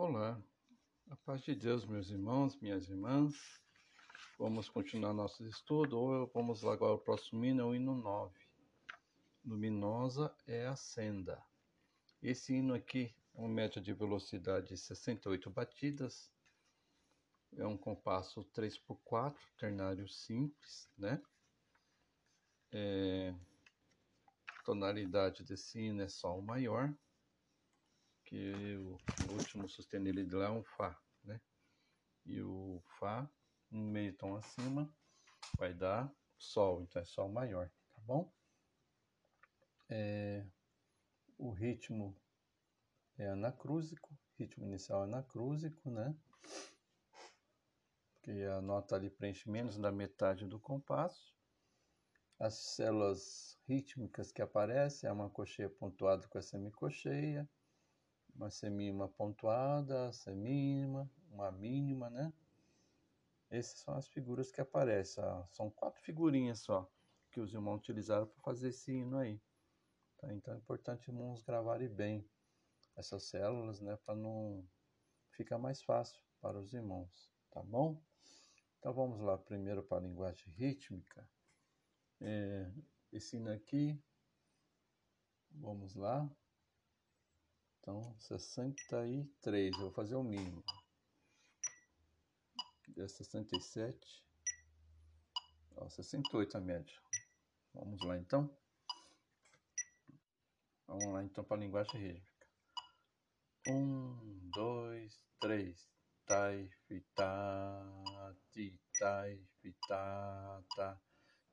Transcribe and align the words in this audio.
Olá, 0.00 0.40
a 1.10 1.16
paz 1.16 1.42
de 1.42 1.56
Deus, 1.56 1.84
meus 1.84 2.08
irmãos, 2.08 2.56
minhas 2.60 2.88
irmãs. 2.88 3.34
Vamos 4.38 4.68
continuar 4.68 5.12
nosso 5.12 5.44
estudo. 5.44 6.30
Vamos 6.32 6.62
lá 6.62 6.74
agora, 6.74 6.94
o 6.94 7.00
próximo 7.00 7.44
hino 7.44 7.62
é 7.62 7.64
o 7.64 7.74
hino 7.74 7.96
9. 7.96 8.32
Luminosa 9.44 10.32
é 10.46 10.68
a 10.68 10.76
senda. 10.76 11.42
Esse 12.22 12.54
hino 12.54 12.74
aqui 12.74 13.12
é 13.34 13.40
uma 13.40 13.48
média 13.48 13.82
de 13.82 13.92
velocidade 13.92 14.68
de 14.68 14.76
68 14.76 15.50
batidas. 15.50 16.30
É 17.56 17.66
um 17.66 17.76
compasso 17.76 18.44
3x4, 18.54 19.34
ternário 19.58 20.08
simples, 20.08 20.88
né? 20.96 21.20
É... 22.70 23.34
Tonalidade 24.64 25.42
desse 25.42 25.80
hino 25.80 26.02
é 26.02 26.08
Sol 26.08 26.40
maior 26.40 26.94
que 28.28 28.76
o, 28.76 29.32
último 29.32 29.66
sustenido 29.66 30.22
de 30.22 30.36
lá 30.36 30.48
é 30.48 30.50
um 30.50 30.62
Fá, 30.62 30.94
né? 31.24 31.40
E 32.26 32.42
o 32.42 32.82
Fá, 32.98 33.28
um 33.72 33.90
meio 33.90 34.12
tom 34.12 34.36
acima, 34.36 34.94
vai 35.56 35.72
dar 35.72 36.12
Sol, 36.36 36.82
então 36.82 37.00
é 37.00 37.04
Sol 37.06 37.30
maior, 37.30 37.70
tá 37.94 38.02
bom? 38.02 38.30
É, 39.88 40.44
o 41.38 41.50
ritmo 41.50 42.14
é 43.16 43.28
anacrúsico, 43.28 44.14
ritmo 44.38 44.66
inicial 44.66 45.00
é 45.00 45.04
anacrúsico, 45.04 45.90
né? 45.90 46.14
Que 48.22 48.44
a 48.44 48.60
nota 48.60 48.94
ali 48.94 49.08
preenche 49.08 49.50
menos 49.50 49.78
da 49.78 49.90
metade 49.90 50.46
do 50.46 50.60
compasso. 50.60 51.34
As 52.38 52.54
células 52.54 53.58
rítmicas 53.66 54.30
que 54.30 54.42
aparecem 54.42 55.08
é 55.08 55.12
uma 55.12 55.30
cocheia 55.30 55.70
pontuada 55.70 56.28
com 56.28 56.36
a 56.36 56.42
semicocheia, 56.42 57.48
uma 58.38 58.50
semínima 58.50 59.08
pontuada, 59.08 60.12
semínima, 60.12 61.10
uma 61.30 61.50
mínima, 61.50 62.08
né? 62.08 62.32
Essas 63.50 63.80
são 63.80 63.94
as 63.94 64.08
figuras 64.08 64.52
que 64.52 64.60
aparecem. 64.60 65.24
São 65.50 65.70
quatro 65.70 66.00
figurinhas 66.02 66.60
só 66.60 66.88
que 67.32 67.40
os 67.40 67.52
irmãos 67.52 67.78
utilizaram 67.78 68.26
para 68.26 68.40
fazer 68.42 68.68
esse 68.68 68.92
hino 68.92 69.18
aí. 69.18 69.40
Tá? 70.18 70.32
Então 70.32 70.54
é 70.54 70.56
importante 70.56 71.08
irmãos 71.08 71.42
gravarem 71.42 71.88
bem 71.88 72.28
essas 72.96 73.24
células, 73.24 73.80
né? 73.80 73.96
Para 74.04 74.14
não 74.14 74.64
ficar 75.32 75.58
mais 75.58 75.82
fácil 75.82 76.20
para 76.40 76.58
os 76.58 76.72
irmãos, 76.72 77.32
tá 77.50 77.62
bom? 77.62 78.00
Então 78.78 78.92
vamos 78.92 79.20
lá 79.20 79.36
primeiro 79.36 79.82
para 79.82 79.98
a 79.98 80.06
linguagem 80.06 80.52
rítmica. 80.52 81.28
É, 82.20 82.70
esse 83.12 83.36
hino 83.36 83.50
aqui, 83.50 84.00
vamos 85.50 85.94
lá. 85.94 86.28
Então, 87.88 88.14
63, 88.20 89.72
eu 89.72 89.80
vou 89.80 89.90
fazer 89.92 90.14
o 90.14 90.22
mínimo. 90.22 90.62
É 92.98 93.08
67. 93.08 94.22
Ó, 95.74 95.88
68 95.88 96.58
a 96.58 96.60
média. 96.60 96.94
Vamos 97.72 97.98
lá 98.04 98.18
então. 98.18 98.54
Vamos 100.86 101.06
lá 101.14 101.24
então 101.24 101.42
para 101.42 101.56
a 101.56 101.60
linguagem 101.60 101.98
rítmica. 101.98 102.46
Um, 103.68 104.50
dois, 104.52 105.18
três. 105.40 105.88
Tai, 106.26 106.70
fita, 106.86 107.86
ti, 108.52 108.78
tai, 108.98 109.42
fita, 109.62 110.62
ta. 110.76 111.00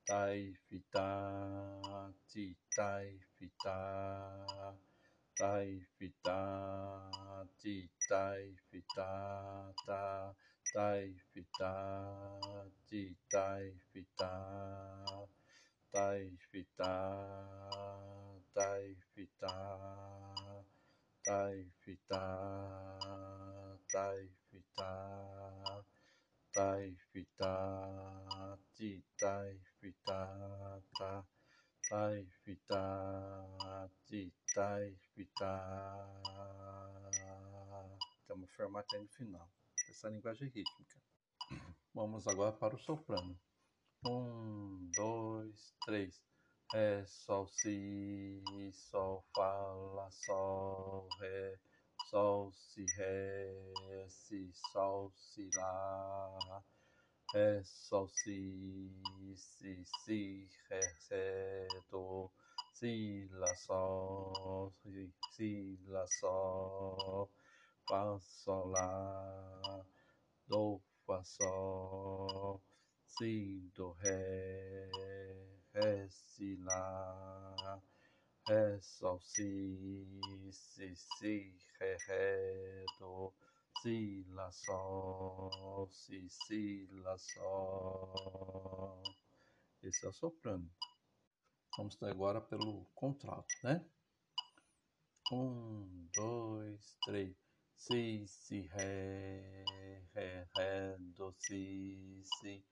Tai, 0.04 0.54
fita, 0.68 2.12
ti, 2.28 2.58
tai, 2.74 3.18
fita 3.38 4.76
tai 5.36 5.84
fita 5.98 6.40
ti 7.60 7.84
tai 8.08 8.56
fita 8.70 9.68
ta 9.84 10.32
tai 10.72 11.12
fita 11.32 11.72
ti 12.88 13.14
tai 13.28 13.68
fita 13.92 14.32
tai 15.92 16.32
fita 16.48 16.94
tai 18.54 18.96
fita 19.12 19.54
tai 21.22 21.68
fita 21.84 22.24
tai 23.92 24.28
fita 24.48 24.92
tai 26.50 26.96
fita 27.12 27.54
ti 28.74 29.04
tai 29.20 29.60
fita 29.80 30.20
ta 30.96 31.35
tai 31.88 32.26
fita 32.42 33.46
ti 34.06 34.32
tai 34.54 34.96
fita. 35.14 35.54
Estamos 38.20 38.50
formatando 38.56 39.04
no 39.04 39.08
final. 39.10 39.48
Essa 39.88 40.08
linguagem 40.08 40.48
rítmica. 40.48 41.00
Vamos 41.94 42.26
agora 42.26 42.52
para 42.52 42.74
o 42.74 42.78
soprano. 42.78 43.38
Um 44.04 44.90
dois 44.96 45.74
três. 45.84 46.20
Ré 46.72 47.06
sol 47.06 47.46
si 47.46 48.42
sol 48.72 49.24
fá 49.34 50.10
sol 50.10 51.08
ré. 51.20 51.58
Sol 52.10 52.52
si 52.52 52.84
ré 52.96 54.08
si 54.08 54.52
sol 54.72 55.12
si 55.14 55.48
lá 55.54 56.64
Ré, 57.36 57.62
Sol, 57.64 58.08
Si, 58.08 58.90
Si, 59.36 59.84
Si, 59.84 60.48
Ré, 60.70 60.80
Ré, 61.10 61.68
Do, 61.90 62.30
Si, 62.72 63.28
Lá, 63.30 63.54
Sol, 63.56 64.72
Si, 64.82 65.12
Si, 65.32 65.78
Lá, 65.86 66.06
Sol, 66.06 67.28
Fá, 67.86 68.18
Sol, 68.20 68.70
Lá, 68.70 69.84
Do, 70.48 70.80
Fá, 71.06 71.22
Sol, 71.24 72.58
Si, 73.06 73.70
Do, 73.74 73.94
Ré, 74.00 74.88
Ré, 75.74 76.08
Si, 76.08 76.56
Lá, 76.64 77.78
Ré, 78.48 78.80
Sol, 78.80 79.20
Si, 79.20 80.06
Si, 80.52 80.96
Si, 80.96 81.54
Ré, 81.78 81.98
Ré, 82.08 82.86
Do, 82.98 83.30
si, 83.82 84.24
lá, 84.30 84.50
sol, 84.52 85.88
si, 85.92 86.28
si, 86.28 86.86
lá, 86.92 87.16
sol. 87.18 89.02
Esse 89.82 90.06
é 90.06 90.08
o 90.08 90.12
soprano. 90.12 90.70
Vamos 91.76 92.02
agora 92.02 92.40
pelo 92.40 92.84
contralto, 92.94 93.54
né? 93.62 93.84
Um, 95.32 96.08
dois, 96.14 96.96
três. 97.04 97.36
Si, 97.76 98.26
si, 98.26 98.62
ré, 98.68 99.64
ré, 100.14 100.48
ré, 100.56 100.96
do, 100.98 101.34
si, 101.38 102.22
si. 102.38 102.64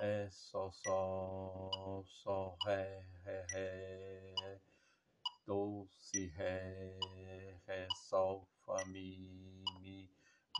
Ré, 0.00 0.30
sol, 0.30 0.72
sol, 0.72 2.04
sol, 2.06 2.56
ré, 2.66 3.06
ré, 3.24 3.46
ré. 3.52 4.60
Do, 5.46 5.88
si, 5.98 6.26
ré, 6.28 6.98
ré, 7.66 7.88
sol, 8.08 8.46
mi, 8.86 9.61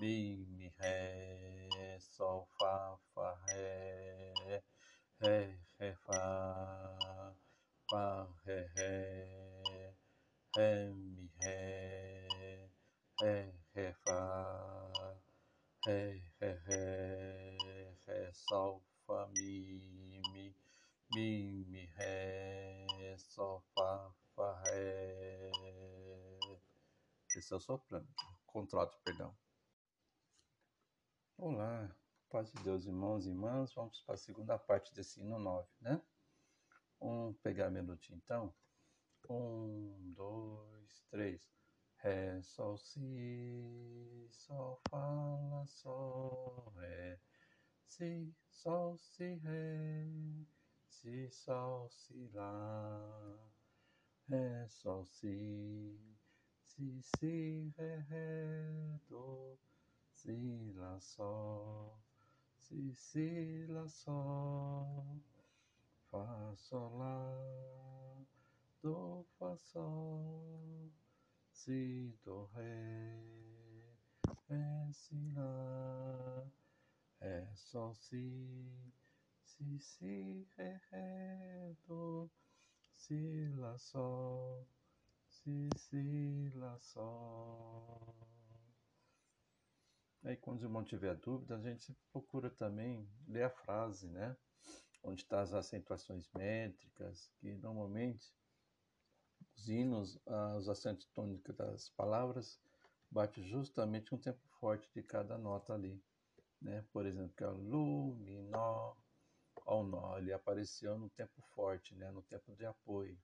mi 0.02 0.68
ré, 0.80 1.96
sol, 2.00 2.48
fá, 2.58 2.98
fá, 3.14 3.38
ré, 3.46 4.32
ré, 5.20 5.60
ré, 5.78 5.94
fá, 6.04 7.36
fá, 7.88 8.26
ré, 8.44 8.66
ré, 8.74 9.94
ré, 10.56 10.92
mi, 10.92 11.30
ré, 11.40 12.26
ré, 13.20 13.54
ré, 13.76 13.92
fá, 14.04 14.18
ré, 15.86 16.20
ré, 16.40 16.52
ré, 16.66 17.96
ré, 18.08 18.32
sol, 18.32 18.82
fá, 19.06 19.28
mi, 19.36 20.20
mi, 20.32 20.52
mi, 21.14 21.64
mi, 21.70 21.86
ré, 21.96 23.14
sol, 23.18 23.62
fá, 23.72 24.12
fá, 24.34 24.62
ré. 24.64 25.52
Esse 27.36 27.54
é 27.54 27.56
o 27.56 27.60
soprano, 27.60 28.08
contrato, 28.46 28.98
perdão. 29.04 29.32
Olá, 31.44 31.92
paz 32.30 32.52
de 32.52 32.62
Deus, 32.62 32.86
irmãos 32.86 33.26
e 33.26 33.30
irmãs. 33.30 33.74
Vamos 33.74 34.00
para 34.02 34.14
a 34.14 34.16
segunda 34.16 34.56
parte 34.56 34.94
desse 34.94 35.20
hino 35.20 35.40
9, 35.40 35.68
né? 35.80 36.00
Vamos 37.00 37.36
pegar 37.38 37.66
a 37.66 37.70
melodia 37.70 38.14
então. 38.14 38.54
Um, 39.28 40.12
dois, 40.14 41.04
três. 41.10 41.50
Ré, 41.96 42.40
sol, 42.42 42.78
si, 42.78 44.28
sol, 44.30 44.80
fá, 44.88 45.04
lá, 45.50 45.66
sol, 45.66 46.72
ré. 46.76 47.18
Si, 47.88 48.32
sol, 48.48 48.96
si, 48.98 49.34
ré. 49.34 50.06
Si, 50.86 51.28
sol, 51.28 51.90
si, 51.90 52.30
lá. 52.32 53.36
Ré, 54.28 54.68
sol, 54.68 55.04
si. 55.06 55.98
Si, 56.62 57.02
si, 57.02 57.74
ré, 57.76 57.96
ré, 58.08 59.00
do 59.08 59.58
si, 60.22 60.72
lá, 60.76 61.00
sol, 61.00 61.98
si, 62.56 62.94
si, 62.94 63.66
lá, 63.66 63.88
sol, 63.88 65.20
fá, 66.10 66.54
sol, 66.56 66.96
lá, 66.96 68.24
do, 68.80 69.26
fá, 69.36 69.56
sol, 69.56 70.92
si, 71.50 72.16
do, 72.24 72.44
ré, 72.54 73.20
ré, 74.48 74.92
si, 74.92 75.34
sol, 77.56 77.92
si, 77.94 78.94
si, 79.42 79.78
si, 79.80 80.46
ré, 80.56 81.74
do, 81.88 82.30
si, 82.94 83.48
lá, 83.56 83.76
sol, 83.76 84.68
si, 85.28 85.68
si, 85.76 86.52
lá, 86.54 86.78
sol. 86.78 88.21
Aí 90.24 90.36
quando 90.36 90.60
o 90.60 90.64
irmão 90.64 90.84
tiver 90.84 91.16
dúvida, 91.16 91.56
a 91.56 91.60
gente 91.60 91.96
procura 92.12 92.48
também 92.48 93.08
ler 93.26 93.42
a 93.44 93.50
frase, 93.50 94.08
né? 94.08 94.36
Onde 95.02 95.22
estão 95.22 95.38
tá 95.38 95.42
as 95.42 95.52
acentuações 95.52 96.30
métricas, 96.32 97.28
que 97.40 97.52
normalmente 97.56 98.32
os 99.56 99.68
hinos, 99.68 100.20
os 100.56 100.68
acentos 100.68 101.06
tônicos 101.06 101.56
das 101.56 101.88
palavras 101.90 102.60
bate 103.10 103.42
justamente 103.42 104.14
um 104.14 104.18
tempo 104.18 104.40
forte 104.60 104.88
de 104.94 105.02
cada 105.02 105.36
nota 105.36 105.74
ali, 105.74 106.00
né? 106.60 106.86
Por 106.92 107.04
exemplo, 107.04 107.34
que 107.36 107.42
é 107.42 107.48
o 107.48 107.56
Lu, 107.56 108.14
Mi, 108.14 108.40
Nó, 108.42 108.94
o 109.66 109.82
Nó, 109.82 110.18
ele 110.18 110.32
apareceu 110.32 110.96
no 110.96 111.10
tempo 111.10 111.42
forte, 111.54 111.96
né? 111.96 112.12
No 112.12 112.22
tempo 112.22 112.54
de 112.54 112.64
apoio. 112.64 113.18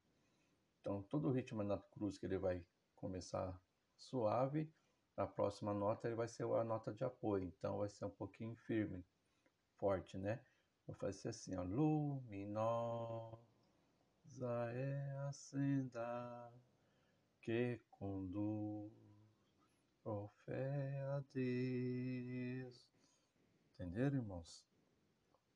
Então, 0.81 1.03
todo 1.05 1.29
o 1.29 1.33
ritmo 1.33 1.62
na 1.62 1.79
cruz 1.79 2.19
que 2.19 2.27
ele 2.27 2.39
vai 2.39 2.65
começar 2.97 3.61
suave, 3.97 4.73
a 5.19 5.26
próxima 5.26 5.75
nota 5.75 6.06
ele 6.06 6.15
vai 6.15 6.29
ser 6.29 6.44
a 6.44 6.62
nota 6.62 6.93
de 6.93 7.03
apoio, 7.03 7.44
então 7.44 7.79
vai 7.79 7.88
ser 7.88 8.05
um 8.05 8.11
pouquinho 8.11 8.55
firme, 8.55 9.05
forte, 9.76 10.17
né? 10.17 10.41
Vou 10.87 10.94
fazer 10.94 11.31
assim, 11.31 11.56
ó, 11.56 11.62
luminosa 11.65 13.37
é 14.73 15.19
a 15.29 15.32
senda 15.32 16.53
que 17.43 17.81
conduz 17.91 18.93
por 20.05 20.31
fé 20.44 21.00
a 21.11 21.23
Deus. 21.35 22.88
Entenderam, 23.75 24.19
irmãos? 24.19 24.65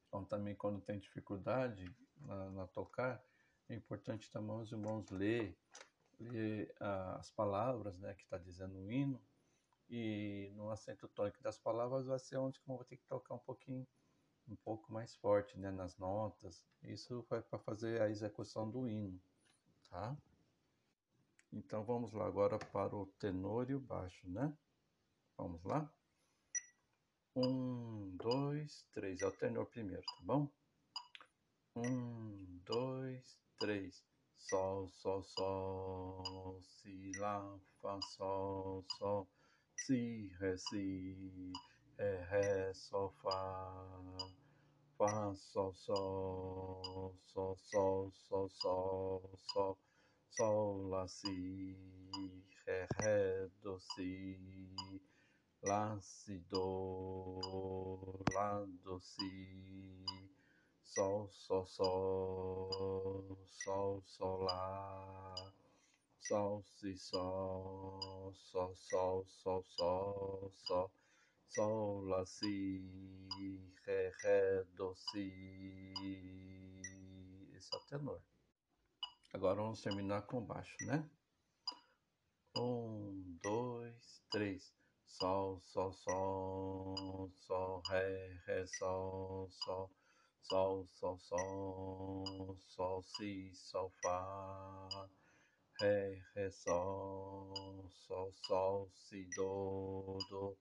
Então 0.08 0.24
também 0.24 0.56
quando 0.56 0.80
tem 0.80 0.98
dificuldade 0.98 1.94
na, 2.16 2.50
na 2.50 2.66
tocar, 2.66 3.24
é 3.68 3.74
importante 3.76 4.28
também 4.28 4.56
os 4.56 4.72
irmãos 4.72 5.08
ler, 5.10 5.56
ler 6.18 6.74
ah, 6.80 7.16
as 7.20 7.30
palavras, 7.30 7.96
né, 8.00 8.12
que 8.14 8.24
está 8.24 8.36
dizendo 8.36 8.76
o 8.76 8.90
hino, 8.90 9.22
e 9.92 10.50
no 10.54 10.70
acento 10.70 11.06
tônico 11.08 11.42
das 11.42 11.58
palavras 11.58 12.06
vai 12.06 12.18
ser 12.18 12.38
onde 12.38 12.58
que 12.58 12.66
eu 12.66 12.76
vou 12.76 12.84
ter 12.84 12.96
que 12.96 13.04
tocar 13.04 13.34
um 13.34 13.38
pouquinho, 13.38 13.86
um 14.48 14.56
pouco 14.56 14.90
mais 14.90 15.14
forte, 15.16 15.58
né, 15.58 15.70
nas 15.70 15.98
notas. 15.98 16.64
Isso 16.82 17.26
vai 17.28 17.42
para 17.42 17.58
fazer 17.58 18.00
a 18.00 18.08
execução 18.08 18.70
do 18.70 18.88
hino, 18.88 19.20
tá? 19.90 20.16
Então 21.52 21.84
vamos 21.84 22.10
lá 22.14 22.26
agora 22.26 22.58
para 22.58 22.96
o 22.96 23.04
tenor 23.18 23.68
e 23.68 23.74
o 23.74 23.80
baixo, 23.80 24.26
né? 24.30 24.56
Vamos 25.36 25.62
lá? 25.62 25.92
Um, 27.36 28.16
dois, 28.16 28.86
três. 28.92 29.20
É 29.20 29.26
o 29.26 29.32
tenor 29.32 29.66
primeiro, 29.66 30.06
tá 30.06 30.22
bom? 30.22 30.48
Um, 31.76 32.60
dois, 32.64 33.38
três. 33.58 34.02
Sol, 34.38 34.88
sol, 34.88 35.22
sol, 35.22 36.62
si, 36.62 37.12
lá, 37.18 37.60
fá, 37.80 38.00
sol, 38.16 38.82
sol 38.98 39.28
si, 39.86 40.30
ré, 40.38 40.56
si, 40.56 41.52
ré, 41.98 42.24
ré, 42.30 42.72
sol, 42.72 43.12
fá, 43.20 43.98
fá, 44.96 45.34
sol, 45.34 45.74
sol, 45.74 47.16
sol, 47.26 47.56
sol, 47.56 48.12
sol, 48.12 48.48
sol, 48.50 49.38
sol, 49.52 49.78
sol, 50.30 50.88
lá, 50.88 51.08
si, 51.08 51.76
ré, 52.64 52.86
ré, 53.00 53.48
do, 53.60 53.76
si, 53.80 54.38
lá, 55.64 55.98
si, 56.00 56.38
do, 56.48 57.40
lá, 58.32 58.64
do, 58.84 59.00
si, 59.00 60.04
sol, 60.84 61.28
sol, 61.32 61.66
sol, 61.66 63.36
sol, 63.50 64.02
sol, 64.06 64.42
lá, 64.44 65.34
sol, 66.20 66.62
si, 66.78 66.96
sol, 66.96 68.31
sol, 68.62 68.76
sol, 68.76 69.26
sol, 69.26 69.64
sol, 69.76 70.52
sol, 70.66 70.90
sol, 71.48 72.04
lá, 72.04 72.24
si, 72.24 72.82
ré, 73.86 74.12
ré, 74.22 74.64
do, 74.76 74.94
si. 74.94 75.92
Esse 77.54 77.74
é 77.74 77.78
o 77.78 77.80
tenor. 77.88 78.22
Agora 79.32 79.62
vamos 79.62 79.82
terminar 79.82 80.22
com 80.22 80.44
baixo, 80.44 80.76
né? 80.86 81.08
Um, 82.56 83.38
dois, 83.42 84.22
três. 84.30 84.72
Sol, 85.06 85.60
sol, 85.60 85.92
sol, 85.92 87.30
sol, 87.46 87.82
ré, 87.88 88.40
ré, 88.46 88.66
sol, 88.66 89.48
sol, 89.50 89.90
sol, 90.42 90.86
sol, 90.88 91.18
sol, 91.18 92.56
sol, 92.68 93.02
si, 93.02 93.52
sol, 93.54 93.92
fá 94.02 95.08
ré, 95.82 96.22
ré, 96.36 96.48
sol, 96.50 97.90
sol, 98.06 98.30
sol, 98.46 98.88
si, 98.94 99.26
do, 99.36 100.16
do, 100.30 100.56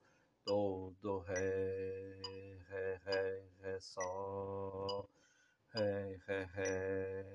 do, 0.48 0.94
do, 1.00 1.20
ré, 1.20 2.18
ré, 2.70 3.00
ré, 3.06 3.44
ré, 3.62 3.80
sol, 3.80 5.08
ré, 5.76 6.18
ré, 6.28 6.46
ré, 6.56 7.26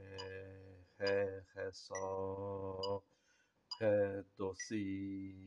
ré, 0.98 1.44
ré, 1.54 1.70
sol, 1.72 3.04
ré, 3.80 4.24
do, 4.36 4.52
si, 4.56 5.46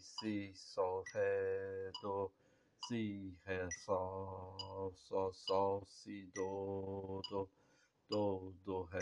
si, 0.00 0.50
sol, 0.54 1.04
ré, 1.14 1.92
do, 2.02 2.30
si, 2.88 3.36
ré, 3.46 3.68
sol, 3.84 4.94
sol, 4.96 5.32
sol, 5.34 5.86
si, 5.86 6.30
do, 6.34 7.20
do, 7.30 7.46
do, 8.08 8.54
do, 8.64 8.82
ré, 8.84 9.00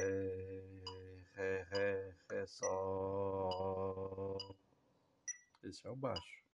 ré, 1.34 1.66
ré, 1.70 2.14
ré, 2.30 2.46
sol. 2.46 4.38
Esse 5.62 5.86
é 5.86 5.90
o 5.90 5.96
baixo. 5.96 6.36